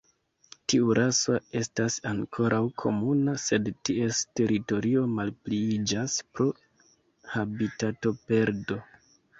Tiu 0.71 0.95
raso 0.99 1.35
estas 1.59 1.97
ankoraŭ 2.11 2.61
komuna, 2.85 3.37
sed 3.45 3.69
ties 3.91 4.25
teritorio 4.41 5.05
malpliiĝas 5.21 6.19
pro 6.35 6.51
habitatoperdo. 7.37 8.83